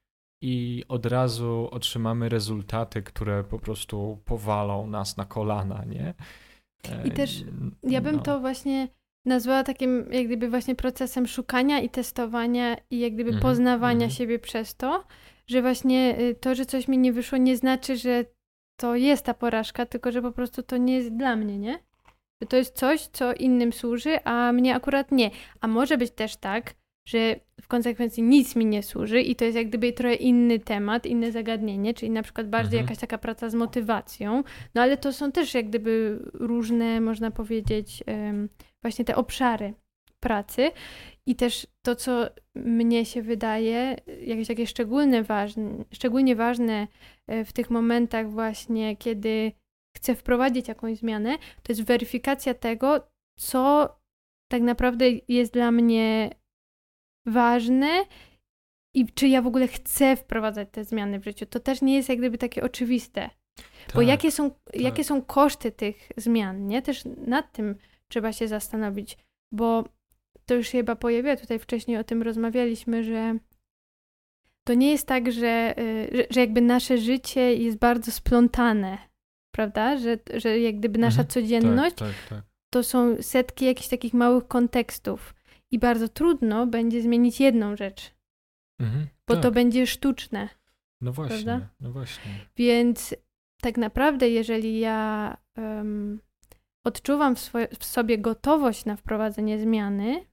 [0.43, 6.13] i od razu otrzymamy rezultaty, które po prostu powalą nas na kolana, nie?
[6.89, 7.43] E, I też
[7.83, 8.21] Ja bym no.
[8.21, 8.88] to właśnie
[9.25, 14.12] nazwała takim jak gdyby właśnie procesem szukania i testowania i jak gdyby Mhm, poznawania mhm.
[14.12, 15.03] siebie przez to,
[15.49, 18.25] że właśnie y, to, że coś mi nie wyszło nie znaczy, że
[18.79, 21.79] to jest ta porażka, tylko że po prostu to nie jest dla mnie, nie?
[22.41, 25.31] Że to jest coś, co innym służy, a mnie akurat nie.
[25.62, 26.73] A może być też tak,
[27.07, 31.05] że w konsekwencji nic mi nie służy i to jest jak gdyby trochę inny temat,
[31.05, 32.83] inne zagadnienie, czyli na przykład bardziej Mhm.
[32.86, 34.43] jakaś taka praca z motywacją,
[34.75, 38.03] no ale to są też jak gdyby różne, można powiedzieć,
[38.81, 39.73] właśnie te obszary
[40.19, 40.71] pracy
[41.25, 46.88] i też to, co mnie się wydaje jakieś takie szczególne ważne, szczególnie ważne
[47.27, 49.51] e, w tych momentach właśnie, kiedy
[49.97, 53.08] chcę wprowadzić jakąś zmianę, to jest weryfikacja tego,
[53.39, 53.95] co
[54.51, 56.30] tak naprawdę jest dla mnie
[57.25, 58.06] ważne
[58.95, 61.45] i czy ja w ogóle chcę wprowadzać te zmiany w życiu.
[61.45, 63.30] To też nie jest jak gdyby takie oczywiste.
[63.88, 64.08] Bo Tak.
[64.08, 66.82] jakie są, jakie są koszty tych zmian, nie?
[66.82, 67.75] Też nad tym
[68.08, 69.17] trzeba się zastanowić,
[69.51, 69.84] bo
[70.47, 73.38] to już się chyba pojawiło, tutaj wcześniej o tym rozmawialiśmy, że
[74.67, 78.97] to nie jest tak, że, y, że, że jakby nasze życie jest bardzo splątane,
[79.55, 79.97] prawda?
[79.97, 81.27] Że, że jak gdyby nasza Mhm.
[81.27, 82.43] codzienność Tak, tak, tak.
[82.73, 85.36] to są setki jakichś takich małych kontekstów
[85.71, 88.13] i bardzo trudno będzie zmienić jedną rzecz,
[88.79, 89.43] Mhm, bo tak.
[89.43, 90.49] to będzie sztuczne.
[91.01, 91.67] No właśnie, prawda?
[91.79, 92.31] no właśnie.
[92.57, 93.15] Więc
[93.62, 96.19] tak naprawdę, jeżeli ja em,
[96.83, 100.25] odczuwam w, swoje, w sobie gotowość na wprowadzenie zmiany,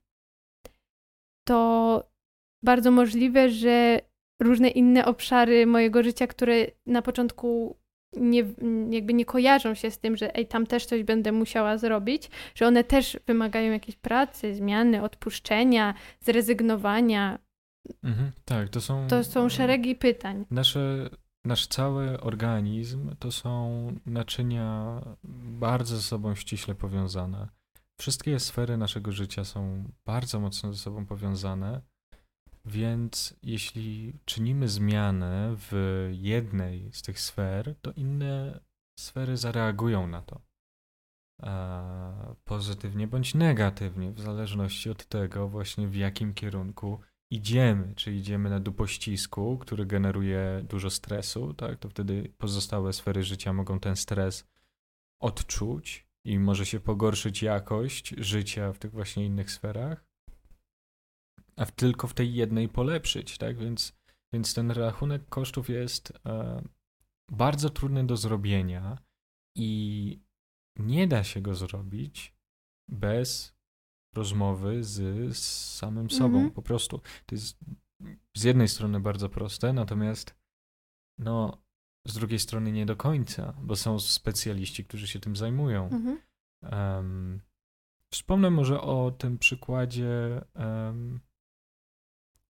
[1.44, 2.02] to
[2.62, 4.00] bardzo możliwe, że
[4.42, 7.76] różne inne obszary mojego życia, które na początku
[8.16, 8.44] nie,
[8.90, 12.66] jakby nie kojarzą się z tym, że ej, tam też coś będę musiała zrobić, że
[12.66, 17.38] one też wymagają jakiejś pracy, zmiany, odpuszczenia, zrezygnowania.
[18.02, 19.06] Mhm, tak, to są...
[19.08, 20.44] To są szeregi pytań.
[20.50, 21.10] Nasze,
[21.44, 25.00] nasz cały organizm to są naczynia
[25.58, 27.48] bardzo ze sobą ściśle powiązane.
[28.00, 31.82] Wszystkie sfery naszego życia są bardzo mocno ze sobą powiązane,
[32.64, 38.60] więc jeśli czynimy zmianę w jednej z tych sfer, to inne
[39.00, 40.40] sfery zareagują na to.
[42.44, 48.60] Pozytywnie bądź negatywnie, w zależności od tego właśnie w jakim kierunku idziemy, czy idziemy na
[48.60, 54.46] dupościsku, który generuje dużo stresu, tak, to wtedy pozostałe sfery życia mogą ten stres
[55.20, 60.04] odczuć i może się pogorszyć jakość życia w tych właśnie innych sferach,
[61.56, 63.98] a w, tylko w tej jednej polepszyć, tak, więc,
[64.34, 66.62] więc ten rachunek kosztów jest e,
[67.30, 68.98] bardzo trudny do zrobienia
[69.56, 70.20] i
[70.78, 72.34] nie da się go zrobić
[72.90, 73.54] bez
[74.14, 74.96] rozmowy z,
[75.36, 76.50] z samym sobą, Mhm.
[76.50, 77.00] po prostu.
[77.26, 77.58] To jest
[78.36, 80.34] z jednej strony bardzo proste, natomiast
[81.18, 81.63] no,
[82.06, 85.88] z drugiej strony nie do końca, bo są specjaliści, którzy się tym zajmują.
[85.88, 86.20] Mhm.
[86.62, 87.40] Em,
[88.12, 91.20] wspomnę może o tym przykładzie em,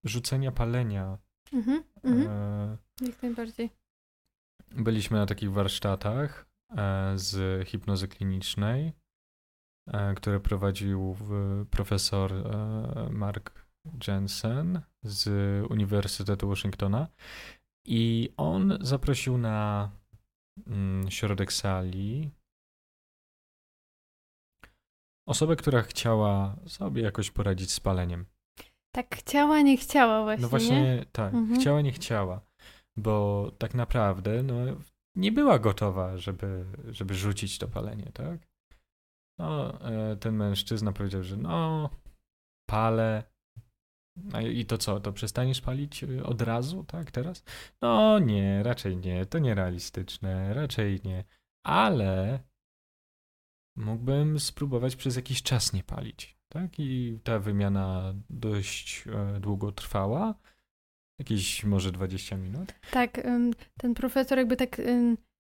[0.05, 1.19] rzucenia palenia.
[1.53, 1.85] Mhm.
[2.03, 2.27] Mhm.
[2.29, 3.71] E, Jak najbardziej.
[4.71, 8.93] Byliśmy na takich warsztatach e, z hipnozy klinicznej,
[9.87, 11.17] e, które prowadził
[11.71, 13.65] profesor e, Mark
[14.09, 15.27] Jensen z
[15.71, 17.09] Uniwersytetu Waszyngtona.
[17.87, 19.91] I on zaprosił na
[20.67, 22.31] mm, środek sali
[25.29, 28.27] osobę, która chciała sobie jakoś poradzić z paleniem.
[28.95, 31.05] Tak chciała, nie chciała właśnie, No właśnie nie?
[31.13, 31.61] tak, Mhm.
[31.61, 32.41] chciała, nie chciała,
[32.97, 34.55] bo tak naprawdę no,
[35.17, 38.41] nie była gotowa, żeby, żeby rzucić to palenie, tak?
[39.39, 41.91] No, e, ten mężczyzna powiedział, że no,
[42.71, 43.34] palę.
[44.33, 47.45] A I to co, to przestaniesz palić e, od razu, tak, teraz?
[47.83, 51.25] No nie, raczej nie, to nierealistyczne, raczej nie,
[51.67, 52.41] ale
[53.77, 56.79] mógłbym spróbować przez jakiś czas nie palić, tak?
[56.79, 60.35] I ta wymiana dość e, długo trwała,
[61.19, 62.75] jakieś może 20 minut.
[62.91, 63.21] Tak,
[63.79, 64.81] ten profesor jakby tak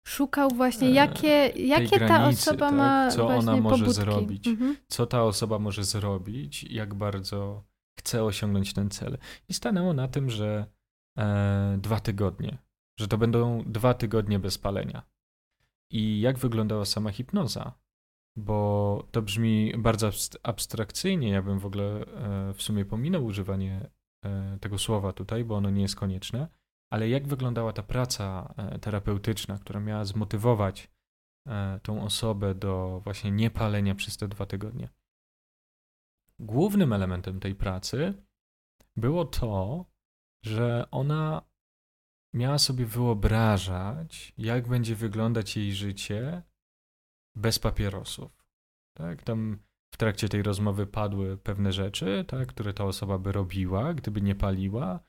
[0.07, 2.75] szukał właśnie, e, jakie, jakie granicy, ta osoba tak?
[2.79, 4.03] ma Co ona może pobudki.
[4.03, 4.77] zrobić, mhm.
[4.89, 7.70] co ta osoba może zrobić, jak bardzo
[8.01, 9.19] chce osiągnąć ten cel.
[9.49, 10.67] I stanęło na tym, że
[11.19, 12.59] e, dwa tygodnie,
[13.01, 15.03] że to będą dwa tygodnie bez palenia.
[15.91, 17.73] I jak wyglądała sama hipnoza?
[18.37, 20.11] Bo to brzmi bardzo
[20.43, 23.91] abstrakcyjnie, ja bym w ogóle e, w sumie pominął używanie
[24.25, 26.49] e, tego słowa tutaj, bo ono nie jest konieczne
[26.91, 30.91] ale jak wyglądała ta praca e, terapeutyczna, która miała zmotywować
[31.49, 34.89] e, tą osobę do właśnie niepalenia przez te dwa tygodnie?
[36.41, 38.15] Głównym elementem tej pracy
[38.97, 39.85] było to,
[40.45, 41.43] że ona
[42.35, 46.43] miała sobie wyobrażać, jak będzie wyglądać jej życie
[47.37, 48.47] bez papierosów.
[48.97, 49.23] Tak?
[49.23, 49.59] Tam
[49.95, 54.35] w trakcie tej rozmowy padły pewne rzeczy, tak, które ta osoba by robiła, gdyby nie
[54.35, 55.01] paliła,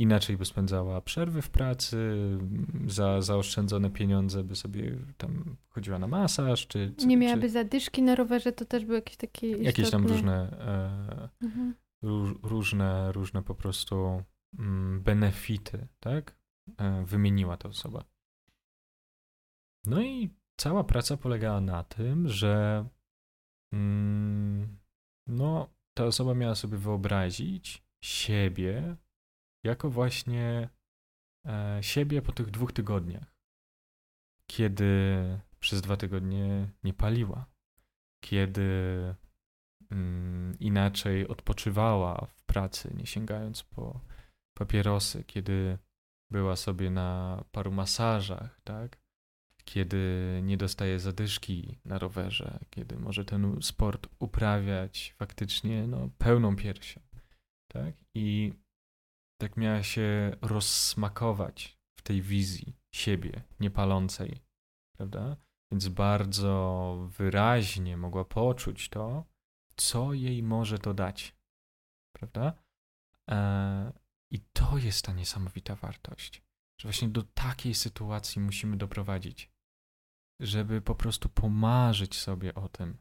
[0.00, 2.16] inaczej by spędzała przerwy w pracy,
[2.86, 6.94] za zaoszczędzone pieniądze by sobie tam chodziła na masaż, czy...
[7.06, 7.48] nie miałaby czy...
[7.48, 10.58] zadyszki na rowerze, to też były jakieś takie Jakieś tam różne,
[11.40, 11.74] e, mhm.
[12.42, 14.22] różne, różne po prostu
[14.58, 16.36] mm, benefity, tak?
[16.78, 18.04] E, wymieniła ta osoba.
[19.86, 22.84] No i cała praca polegała na tym, że
[23.72, 24.78] mm,
[25.26, 28.96] no, ta osoba miała sobie wyobrazić siebie
[29.64, 30.68] jako właśnie
[31.46, 33.34] e, siebie po tych dwóch tygodniach,
[34.46, 34.94] kiedy
[35.60, 37.46] przez dwa tygodnie nie paliła,
[38.24, 38.70] kiedy
[39.90, 44.00] mm, inaczej odpoczywała w pracy, nie sięgając po
[44.58, 45.78] papierosy, kiedy
[46.30, 49.00] była sobie na paru masażach, tak?
[49.64, 57.00] Kiedy nie dostaje zadyszki na rowerze, kiedy może ten sport uprawiać faktycznie no, pełną piersią,
[57.68, 57.94] tak?
[58.14, 58.52] I
[59.40, 64.40] tak miała się rozsmakować w tej wizji siebie niepalącej,
[64.96, 65.36] prawda?
[65.72, 69.24] Więc bardzo wyraźnie mogła poczuć to,
[69.76, 71.36] co jej może to dać,
[72.16, 72.52] prawda?
[73.30, 73.92] E,
[74.30, 76.42] I to jest ta niesamowita wartość,
[76.80, 79.50] że właśnie do takiej sytuacji musimy doprowadzić,
[80.40, 82.98] żeby po prostu pomarzyć sobie o tym,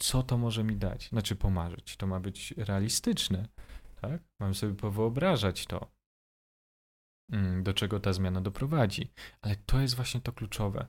[0.00, 1.08] co to może mi dać.
[1.08, 3.48] Znaczy pomarzyć, to ma być realistyczne,
[4.08, 4.22] tak?
[4.40, 5.90] Mam sobie powyobrażać to,
[7.32, 9.10] mm, do czego ta zmiana doprowadzi.
[9.40, 10.86] Ale to jest właśnie to kluczowe.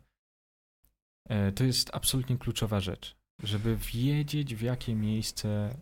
[1.29, 5.77] E, to jest absolutnie kluczowa rzecz, żeby wiedzieć, w jakie miejsce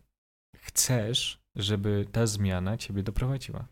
[0.57, 3.67] chcesz, żeby ta zmiana ciebie doprowadziła.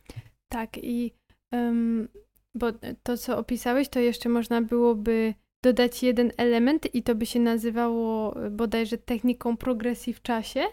[0.52, 1.12] Tak, i
[1.52, 2.08] um,
[2.56, 2.71] bo
[3.04, 8.36] to, co opisałeś, to jeszcze można byłoby dodać jeden element, i to by się nazywało
[8.52, 10.65] bodajże techniką progresji w czasie.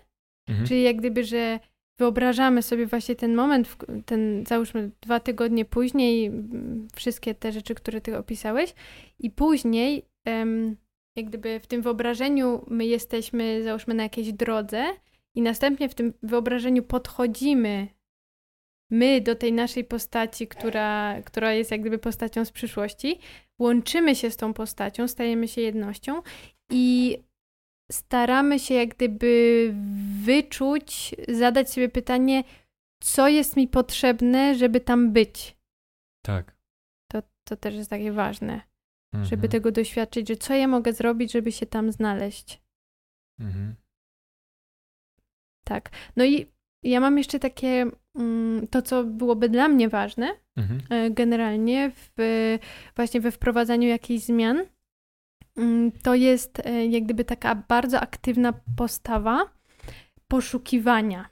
[0.49, 0.69] Mhm.
[0.69, 1.61] Czyli jak gdyby, że
[2.01, 6.33] wyobrażamy sobie właśnie ten moment, ten załóżmy dwa tygodnie później,
[6.95, 8.75] wszystkie te rzeczy, które ty opisałeś,
[9.19, 10.07] i później,
[11.17, 14.85] jak gdyby w tym wyobrażeniu my jesteśmy, załóżmy, na jakiejś drodze,
[15.35, 17.89] i następnie w tym wyobrażeniu podchodzimy
[18.91, 23.19] my do tej naszej postaci, która, która jest jak gdyby postacią z przyszłości,
[23.59, 26.23] łączymy się z tą postacią, stajemy się jednością
[26.71, 27.19] i
[27.91, 29.75] staramy się jak gdyby
[30.25, 32.45] wyczuć, zadać sobie pytanie,
[33.03, 35.57] co jest mi potrzebne, żeby tam być.
[36.25, 36.57] Tak.
[37.13, 38.61] To, to też jest takie ważne,
[39.15, 39.25] mhm.
[39.31, 42.63] żeby tego doświadczyć, że co ja mogę zrobić, żeby się tam znaleźć.
[43.41, 43.75] Mhm.
[45.65, 45.91] Tak.
[46.17, 46.47] No i
[46.83, 50.81] ja mam jeszcze takie, mm, to co byłoby dla mnie ważne, mhm.
[50.91, 52.11] E, generalnie w,
[52.97, 54.65] właśnie we wprowadzaniu jakichś zmian,
[56.03, 59.45] to jest e, jak gdyby taka bardzo aktywna postawa
[60.29, 61.29] poszukiwania.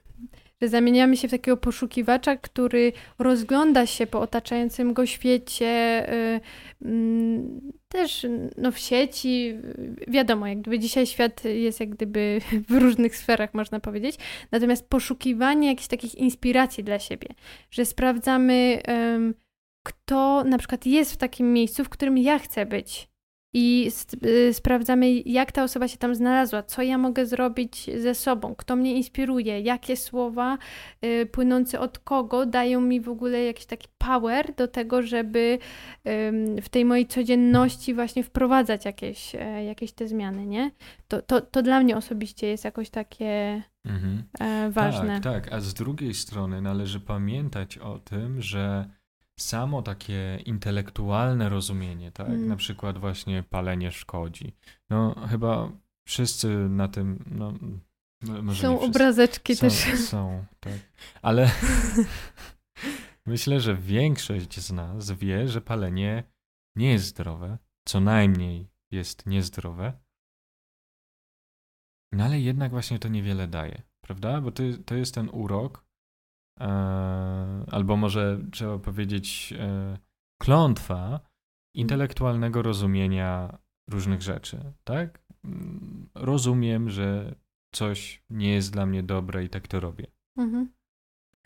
[0.61, 6.39] Że zamieniamy się w takiego poszukiwacza, który rozgląda się po otaczającym go świecie, e,
[6.81, 8.25] mm, też
[8.57, 9.53] no, w sieci.
[10.07, 14.15] Wiadomo, jak gdyby dzisiaj świat jest jak gdyby w różnych sferach, można powiedzieć.
[14.51, 17.27] Natomiast poszukiwanie jakichś takich inspiracji dla siebie,
[17.71, 18.81] że sprawdzamy,
[19.83, 23.08] kto na przykład jest w takim miejscu, w którym ja chcę być
[23.53, 23.91] i
[24.25, 28.75] y, sprawdzamy, jak ta osoba się tam znalazła, co ja mogę zrobić ze sobą, kto
[28.75, 30.57] mnie inspiruje, jakie słowa
[31.05, 35.59] y, płynące od kogo dają mi w ogóle jakiś taki power do tego, żeby
[36.61, 40.71] w tej mojej codzienności właśnie wprowadzać jakieś, e, jakieś te zmiany, nie?
[41.07, 44.23] To, to, to dla mnie osobiście jest jakoś takie mhm.
[44.39, 45.21] E, ważne.
[45.21, 48.89] Tak, tak, a z drugiej strony należy pamiętać o tym, że
[49.41, 52.29] samo takie intelektualne rozumienie, tak?
[52.29, 52.47] Mm.
[52.47, 54.55] Na przykład właśnie palenie szkodzi.
[54.89, 55.71] No chyba
[56.07, 57.53] wszyscy na tym, no
[58.21, 59.73] może Są obrazeczki są, też.
[60.09, 60.73] Są, tak.
[61.21, 61.51] Ale
[63.25, 66.23] myślę, że większość z nas wie, że palenie
[66.75, 69.93] nie jest zdrowe, co najmniej jest niezdrowe.
[72.11, 74.41] No ale jednak właśnie to niewiele daje, prawda?
[74.41, 75.85] Bo to, to jest ten urok,
[77.71, 79.97] albo może trzeba powiedzieć e,
[80.41, 81.19] klątwa
[81.75, 83.57] intelektualnego rozumienia
[83.89, 85.19] różnych rzeczy, tak?
[85.45, 87.35] Mm, rozumiem, że
[87.71, 90.07] coś nie jest dla mnie dobre i tak to robię.
[90.37, 90.69] Mhm.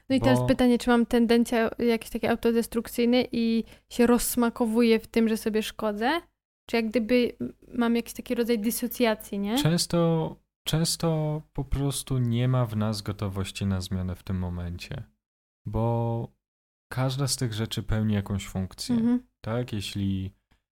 [0.09, 0.25] No i Bo...
[0.25, 5.63] teraz pytanie, czy mam tendencje jakieś takie autodestrukcyjne i się rozsmakowuję w tym, że sobie
[5.63, 6.21] szkodzę?
[6.69, 7.37] Czy jak gdyby
[7.73, 9.57] mam jakiś taki rodzaj dysocjacji, nie?
[9.57, 15.03] Często Często po prostu nie ma w nas gotowości na zmianę w tym momencie,
[15.65, 16.27] bo
[16.91, 18.95] każda z tych rzeczy pełni jakąś funkcję.
[18.95, 19.27] Mhm.
[19.41, 20.31] Tak, jeśli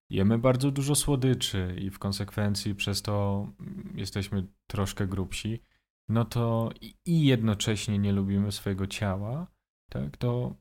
[0.10, 3.48] jemy bardzo dużo słodyczy i w konsekwencji przez to
[3.96, 5.64] jesteśmy troszkę grubsi,
[6.10, 6.72] no to
[7.06, 9.48] i jednocześnie nie lubimy swojego ciała,
[9.90, 10.56] tak, to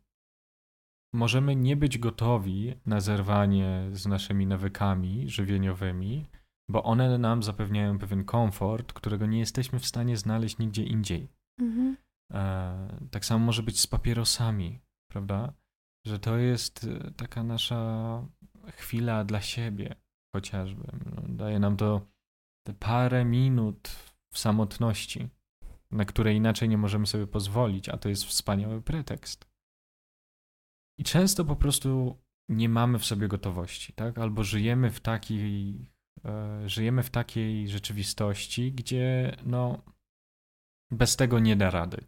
[1.12, 6.26] możemy nie być gotowi na zerwanie z naszymi nawykami żywieniowymi,
[6.70, 11.28] bo one nam zapewniają pewien komfort, którego nie jesteśmy w stanie znaleźć nigdzie indziej.
[11.60, 11.96] Mhm.
[12.32, 15.52] E, tak samo może być z papierosami, prawda?
[16.06, 18.22] Że to jest e, taka nasza
[18.66, 19.94] chwila dla siebie,
[20.36, 20.84] chociażby.
[21.04, 22.06] No, daje nam to
[22.66, 23.88] te parę minut
[24.32, 25.28] w samotności,
[25.90, 29.50] na które inaczej nie możemy sobie pozwolić, a to jest wspaniały pretekst.
[30.98, 32.18] I często po prostu
[32.48, 34.18] nie mamy w sobie gotowości, tak?
[34.18, 35.99] Albo żyjemy w takiej E,
[36.66, 39.82] żyjemy w takiej rzeczywistości, gdzie no,
[40.90, 42.06] bez tego nie da rady.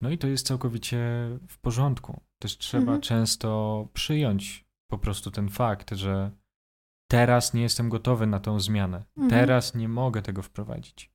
[0.00, 0.98] No i to jest całkowicie
[1.48, 2.20] w porządku.
[2.38, 3.00] Też trzeba mhm.
[3.00, 6.30] często przyjąć po prostu ten fakt, że
[7.10, 9.04] teraz nie jestem gotowy na tą zmianę.
[9.16, 9.30] Mhm.
[9.30, 11.12] Teraz nie mogę tego wprowadzić.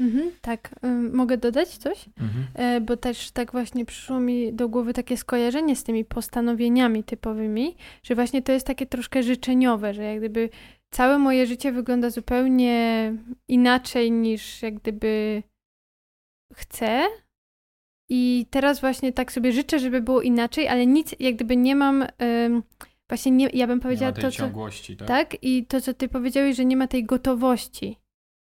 [0.00, 0.74] Mhm, tak,
[1.12, 2.06] mogę dodać coś?
[2.20, 2.46] Mhm.
[2.54, 7.76] E, bo też tak właśnie przyszło mi do głowy takie skojarzenie z tymi postanowieniami typowymi,
[8.02, 10.48] że właśnie to jest takie troszkę życzeniowe, że jak gdyby
[10.90, 13.12] całe moje życie wygląda zupełnie
[13.48, 15.42] inaczej niż jak gdyby
[16.54, 17.02] chcę.
[18.08, 22.06] I teraz właśnie tak sobie życzę, żeby było inaczej, ale nic jak gdyby nie mam.
[23.08, 24.50] właśnie nie, ja bym powiedziała to, co.
[24.96, 25.08] Tak?
[25.08, 27.96] tak, i to, co ty powiedziałeś, że nie ma tej gotowości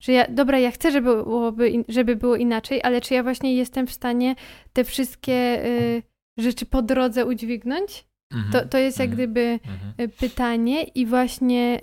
[0.02, 3.86] że ja, dobra, ja chcę, żeby, byłoby, żeby było inaczej, ale czy ja właśnie jestem
[3.86, 4.34] w stanie
[4.72, 6.02] te wszystkie y,
[6.38, 8.04] rzeczy po drodze udźwignąć?
[8.34, 8.52] Mhm.
[8.52, 9.16] To, to jest jak mhm.
[9.16, 9.92] gdyby mhm.
[10.00, 11.80] Y, pytanie i właśnie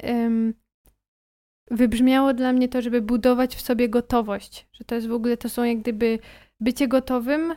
[1.71, 5.49] wybrzmiało dla mnie to, żeby budować w sobie gotowość, że to jest w ogóle, to
[5.49, 6.19] są jak gdyby
[6.59, 7.53] bycie gotowym,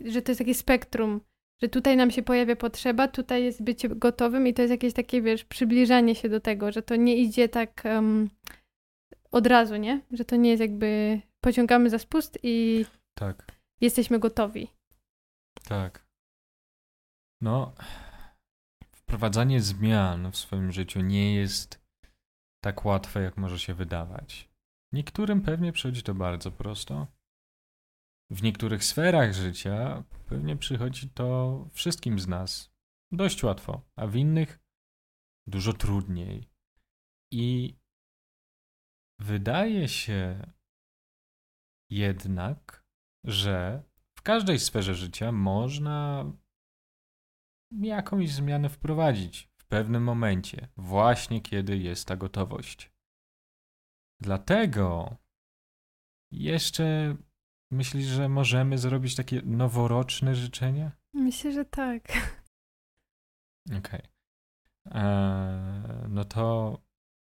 [0.00, 1.20] że to jest takie spektrum,
[1.62, 5.22] że tutaj nam się pojawia potrzeba, tutaj jest bycie gotowym i to jest jakieś takie,
[5.22, 8.28] wiesz, przybliżanie się do tego, że to nie idzie tak um,
[9.32, 10.00] od razu, nie?
[10.10, 13.52] Że to nie jest jakby pociągamy za spust i tak.
[13.80, 14.68] jesteśmy gotowi.
[15.64, 16.06] Tak.
[17.40, 17.74] No,
[18.92, 21.82] wprowadzanie zmian w swoim życiu nie jest
[22.64, 24.48] tak łatwe, jak może się wydawać.
[24.92, 27.06] Niektórym pewnie przychodzi to bardzo prosto.
[28.30, 32.72] W niektórych sferach życia pewnie przychodzi to wszystkim z nas
[33.12, 34.58] dość łatwo, a w innych
[35.46, 36.48] dużo trudniej.
[37.32, 37.76] I
[39.22, 40.46] Wydaje się
[41.90, 42.84] jednak,
[43.24, 43.82] że
[44.18, 46.24] w każdej sferze życia można
[47.80, 52.92] jakąś zmianę wprowadzić w pewnym momencie, właśnie kiedy jest ta gotowość.
[54.20, 55.16] Dlatego
[56.32, 57.16] jeszcze
[57.70, 60.92] myślisz, że możemy zrobić takie noworoczne życzenia?
[61.14, 62.08] Myślę, że tak.
[63.66, 63.78] Okej.
[63.78, 64.08] Okay.
[64.86, 66.78] Eee, no to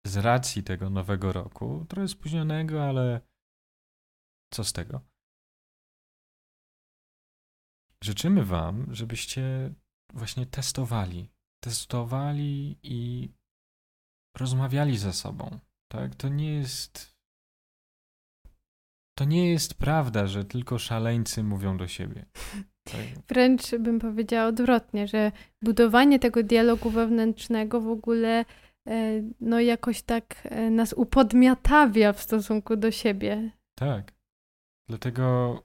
[0.07, 3.21] z racji tego nowego roku, trochę spóźnionego, ale
[4.55, 5.01] co z tego?
[8.05, 9.75] Życzymy Wam, żebyście
[10.13, 11.29] właśnie testowali.
[11.65, 13.29] Testowali i
[14.39, 15.59] rozmawiali ze sobą.
[15.93, 16.15] Tak?
[16.15, 17.17] To nie jest.
[19.19, 22.27] To nie jest prawda, że tylko szaleńcy mówią do siebie.
[22.85, 23.01] Tak?
[23.29, 25.33] Wręcz bym powiedziała odwrotnie, że
[25.63, 28.45] budowanie tego dialogu wewnętrznego w ogóle
[29.41, 33.51] no jakoś tak e, nas upodmiatawia w stosunku do siebie.
[33.78, 34.12] Tak.
[34.89, 35.62] Dlatego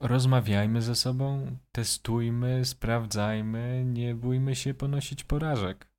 [0.00, 5.89] rozmawiajmy ze sobą, testujmy, sprawdzajmy, nie bójmy się ponosić porażek.